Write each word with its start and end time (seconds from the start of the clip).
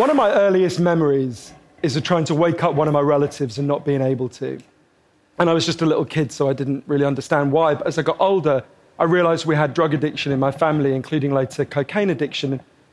One 0.00 0.08
of 0.08 0.16
my 0.16 0.32
earliest 0.32 0.80
memories 0.80 1.52
is 1.82 1.94
of 1.94 2.04
trying 2.04 2.24
to 2.24 2.34
wake 2.34 2.64
up 2.64 2.74
one 2.74 2.88
of 2.88 2.94
my 2.94 3.02
relatives 3.02 3.58
and 3.58 3.68
not 3.68 3.84
being 3.84 4.00
able 4.00 4.30
to. 4.30 4.58
And 5.38 5.50
I 5.50 5.52
was 5.52 5.66
just 5.66 5.82
a 5.82 5.84
little 5.84 6.06
kid, 6.06 6.32
so 6.32 6.48
I 6.48 6.54
didn't 6.54 6.84
really 6.86 7.04
understand 7.04 7.52
why. 7.52 7.74
But 7.74 7.86
as 7.86 7.98
I 7.98 8.02
got 8.02 8.18
older, 8.18 8.64
I 8.98 9.04
realized 9.04 9.44
we 9.44 9.56
had 9.56 9.74
drug 9.74 9.92
addiction 9.92 10.32
in 10.32 10.38
my 10.38 10.52
family, 10.52 10.94
including 10.94 11.34
later 11.34 11.66
cocaine 11.66 12.08
addiction. 12.08 12.62